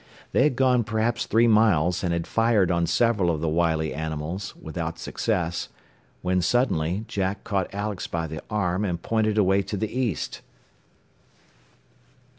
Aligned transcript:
They 0.31 0.41
had 0.41 0.55
gone 0.55 0.83
perhaps 0.83 1.27
three 1.27 1.47
miles, 1.47 2.03
and 2.03 2.11
had 2.11 2.25
fired 2.25 2.71
on 2.71 2.87
several 2.87 3.29
of 3.29 3.39
the 3.39 3.47
wily 3.47 3.93
animals, 3.93 4.55
without 4.59 4.97
success, 4.97 5.69
when 6.23 6.41
suddenly 6.41 7.05
Jack 7.07 7.43
caught 7.43 7.71
Alex 7.71 8.07
by 8.07 8.25
the 8.25 8.41
arm 8.49 8.83
and 8.83 8.99
pointed 8.99 9.37
away 9.37 9.61
to 9.61 9.77
the 9.77 9.95
east. 9.95 10.41